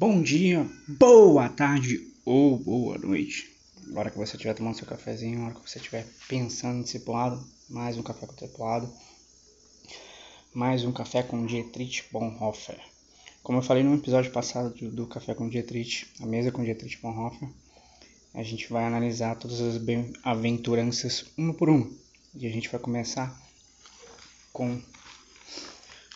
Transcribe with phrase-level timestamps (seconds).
[0.00, 3.50] Bom dia, boa tarde ou boa noite.
[3.88, 7.98] Agora que você estiver tomando seu cafezinho, hora que você estiver pensando em discipulado, mais
[7.98, 8.88] um café com discipulado,
[10.54, 12.78] mais um café com Dietrich Bonhoeffer.
[13.42, 17.02] Como eu falei no episódio passado do, do Café com Dietrich, a mesa com Dietrich
[17.02, 17.48] Bonhoeffer,
[18.34, 21.90] a gente vai analisar todas as bem-aventuranças uma por uma.
[22.36, 23.36] E a gente vai começar
[24.52, 24.80] com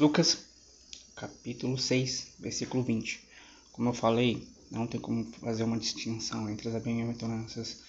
[0.00, 0.46] Lucas
[1.14, 3.25] capítulo 6, versículo 20.
[3.76, 7.82] Como eu falei, não tem como fazer uma distinção entre as bem-aventuranças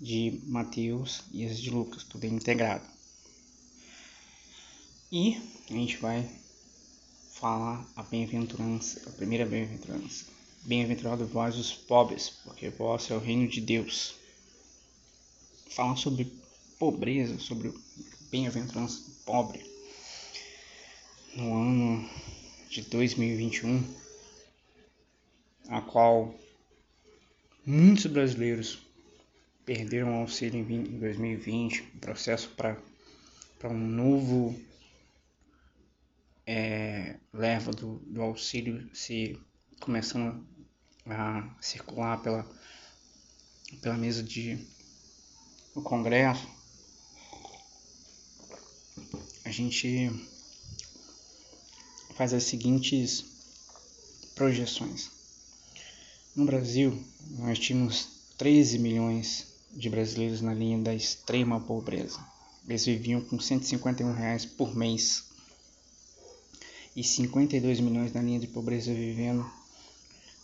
[0.00, 2.84] de Mateus e as de Lucas, tudo é integrado.
[5.12, 5.40] E
[5.70, 6.28] a gente vai
[7.32, 10.24] falar a bem-aventurança, a primeira bem-aventurança.
[10.62, 14.16] Bem-aventurado vós os pobres, porque vós é o reino de Deus.
[15.70, 16.26] Falar sobre
[16.76, 17.72] pobreza, sobre
[18.32, 19.64] bem-aventurança pobre.
[21.36, 22.10] No ano
[22.68, 24.09] de 2021,
[25.70, 26.34] a qual
[27.64, 28.84] muitos brasileiros
[29.64, 32.76] perderam o auxílio em 2020, processo para
[33.64, 34.60] um novo
[36.44, 39.38] é, leva do, do auxílio se
[39.78, 40.44] começando
[41.06, 42.44] a circular pela,
[43.80, 44.58] pela mesa de
[45.76, 46.48] o Congresso,
[49.44, 50.10] a gente
[52.16, 53.24] faz as seguintes
[54.34, 55.19] projeções.
[56.34, 56.96] No Brasil,
[57.38, 62.24] nós tínhamos 13 milhões de brasileiros na linha da extrema pobreza.
[62.68, 65.24] Eles viviam com 151 reais por mês
[66.94, 69.50] e 52 milhões na linha de pobreza vivendo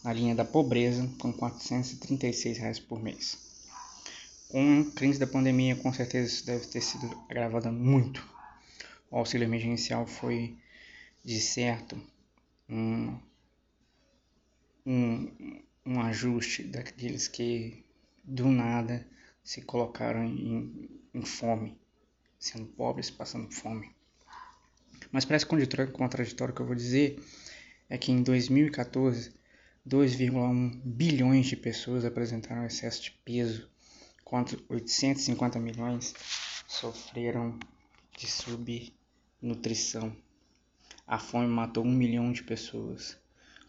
[0.03, 3.39] na linha da pobreza com 436 reais por mês.
[4.49, 8.25] Com a crise da pandemia, com certeza isso deve ter sido agravado muito.
[9.11, 10.57] O auxílio emergencial foi,
[11.25, 12.01] de certo,
[12.69, 13.19] um,
[14.87, 17.85] um, um ajuste daqueles que
[18.25, 19.07] do nada
[19.45, 21.79] se colocaram em, em fome,
[22.39, 23.95] sendo pobres, passando fome.
[25.13, 27.23] Mas parece contraditório o que eu vou dizer
[27.89, 29.35] é que em 2014
[29.87, 33.69] 2,1 bilhões de pessoas apresentaram excesso de peso,
[34.21, 36.15] enquanto 850 milhões
[36.67, 37.59] sofreram
[38.17, 40.17] de subnutrição.
[41.07, 43.17] A fome matou um milhão de pessoas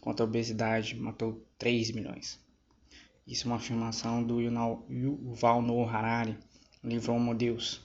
[0.08, 2.40] quanto a obesidade matou 3 milhões.
[3.26, 6.38] Isso é uma afirmação do Yuval Noah Harari,
[6.82, 7.82] livro Homo Deus.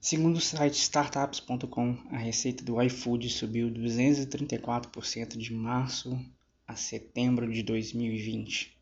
[0.00, 6.18] Segundo o site startups.com, a receita do iFood subiu 234% de março
[6.66, 8.76] a setembro de 2020.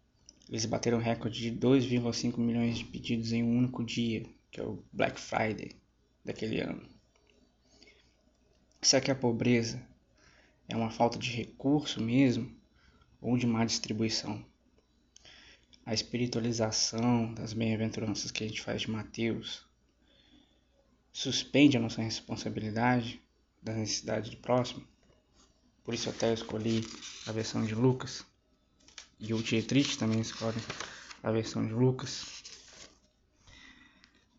[0.48, 4.82] Eles bateram recorde de 2,5 milhões de pedidos em um único dia, que é o
[4.90, 5.72] Black Friday
[6.24, 6.80] daquele ano.
[8.80, 9.91] Isso aqui é a pobreza
[10.68, 12.54] é uma falta de recurso mesmo
[13.20, 14.44] ou de má distribuição?
[15.84, 19.66] A espiritualização das bem-aventuranças que a gente faz de Mateus
[21.12, 23.20] suspende a nossa responsabilidade
[23.62, 24.86] da necessidade do próximo.
[25.84, 26.86] Por isso até eu escolhi
[27.26, 28.24] a versão de Lucas.
[29.18, 30.58] E o Dietrich também escolhe
[31.22, 32.42] a versão de Lucas.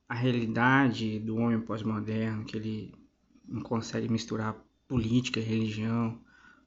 [0.07, 2.93] A realidade do homem pós-moderno, que ele
[3.45, 4.55] não consegue misturar
[4.87, 6.19] política religião,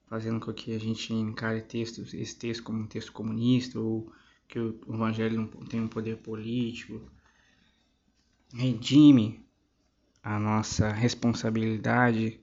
[0.07, 4.13] fazendo com que a gente encare textos, esse texto como um texto comunista ou
[4.49, 7.01] que o evangelho não tem um poder político.
[8.55, 9.45] Redime
[10.23, 12.41] a nossa responsabilidade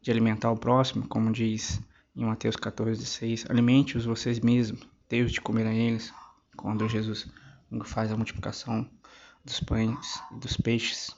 [0.00, 1.80] de alimentar o próximo, como diz
[2.14, 3.46] em Mateus 14, 6.
[3.50, 6.12] Alimente-os vocês mesmos, Deus de comer a eles,
[6.56, 7.28] quando Jesus
[7.84, 8.88] faz a multiplicação
[9.44, 11.14] dos pães e dos peixes.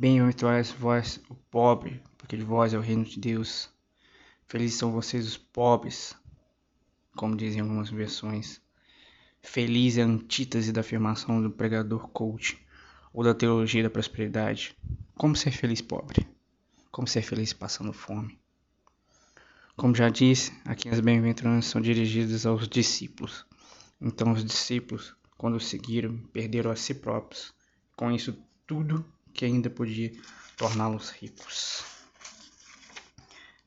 [0.00, 3.68] Bem-aventurais vós, o pobre, porque de vós é o reino de Deus.
[4.46, 6.14] Felizes são vocês os pobres,
[7.16, 8.60] como dizem algumas versões.
[9.42, 12.64] Feliz é a antítese da afirmação do pregador coach
[13.12, 14.76] ou da teologia da prosperidade.
[15.16, 16.24] Como ser feliz pobre?
[16.92, 18.38] Como ser feliz passando fome?
[19.76, 23.44] Como já disse, aqui as bem-aventuranças são dirigidas aos discípulos.
[24.00, 27.52] Então os discípulos, quando seguiram, perderam a si próprios.
[27.96, 29.04] Com isso tudo
[29.38, 30.10] que ainda podia
[30.56, 31.84] torná-los ricos.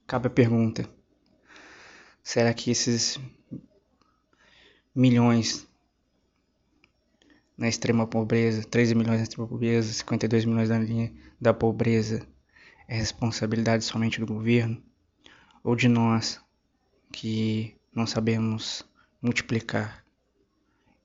[0.05, 0.85] Cabe a pergunta:
[2.21, 3.17] será que esses
[4.93, 5.65] milhões
[7.57, 12.27] na extrema pobreza, 13 milhões na extrema pobreza, 52 milhões na linha da pobreza,
[12.85, 14.83] é responsabilidade somente do governo
[15.63, 16.41] ou de nós
[17.13, 18.83] que não sabemos
[19.21, 20.03] multiplicar?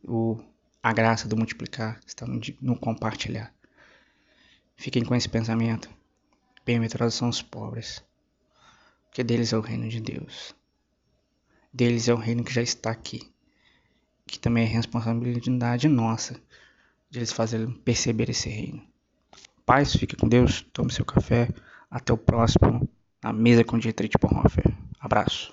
[0.02, 0.42] O,
[0.82, 3.55] a graça do multiplicar está no, no compartilhar.
[4.76, 5.88] Fiquem com esse pensamento.
[6.64, 8.04] Bem-aventurados são os pobres
[9.16, 10.54] que deles é o reino de Deus.
[11.72, 13.32] deles é o reino que já está aqui,
[14.26, 16.38] que também é responsabilidade nossa
[17.08, 18.82] de eles fazerem perceber esse reino.
[19.64, 21.48] Paz, fique com Deus, tome seu café,
[21.90, 22.86] até o próximo,
[23.22, 24.76] na mesa com Dietrich Bonhoeffer.
[25.00, 25.50] Abraço.